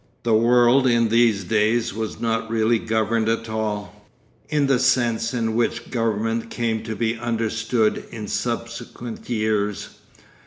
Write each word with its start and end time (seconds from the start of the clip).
The 0.23 0.33
world 0.33 0.87
in 0.87 1.09
these 1.09 1.43
days 1.43 1.93
was 1.93 2.19
not 2.19 2.49
really 2.49 2.79
governed 2.79 3.29
at 3.29 3.47
all, 3.47 4.07
in 4.49 4.65
the 4.65 4.79
sense 4.79 5.31
in 5.31 5.55
which 5.55 5.91
government 5.91 6.49
came 6.49 6.81
to 6.85 6.95
be 6.95 7.19
understood 7.19 8.03
in 8.09 8.27
subsequent 8.27 9.29
years. 9.29 9.89